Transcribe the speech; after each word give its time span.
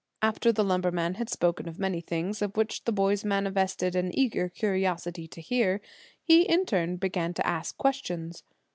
After 0.23 0.51
the 0.51 0.63
lumberman 0.63 1.13
had 1.17 1.29
spoken 1.29 1.67
of 1.69 1.77
many 1.77 2.01
things 2.01 2.41
of 2.41 2.57
which 2.57 2.85
the 2.85 2.91
boys 2.91 3.23
manifested 3.23 3.95
an 3.95 4.09
eager 4.17 4.49
curiosity 4.49 5.27
to 5.27 5.39
hear, 5.41 5.79
he 6.23 6.41
in 6.41 6.65
turn 6.65 6.95
began 6.95 7.35
to 7.35 7.45
ask 7.45 7.77
questions. 7.77 8.41